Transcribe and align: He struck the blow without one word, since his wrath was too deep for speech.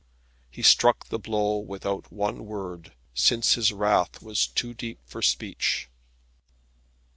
He 0.49 0.63
struck 0.63 1.09
the 1.09 1.19
blow 1.19 1.57
without 1.57 2.11
one 2.11 2.47
word, 2.47 2.93
since 3.13 3.53
his 3.53 3.71
wrath 3.71 4.19
was 4.19 4.47
too 4.47 4.73
deep 4.73 4.97
for 5.05 5.21
speech. 5.21 5.89